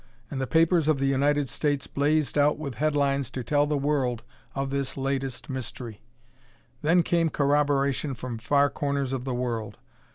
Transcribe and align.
And 0.31 0.41
the 0.41 0.47
papers 0.47 0.87
of 0.87 0.97
the 0.97 1.05
United 1.05 1.47
States 1.47 1.85
blazed 1.85 2.35
out 2.35 2.57
with 2.57 2.73
headlines 2.73 3.29
to 3.29 3.43
tell 3.43 3.67
the 3.67 3.77
world 3.77 4.23
of 4.55 4.71
this 4.71 4.97
latest 4.97 5.47
mystery. 5.47 6.01
Then 6.81 7.03
came 7.03 7.29
corroboration 7.29 8.15
from 8.15 8.37
the 8.37 8.43
far 8.43 8.71
corners 8.71 9.13
of 9.13 9.25
the 9.25 9.35
world. 9.35 9.77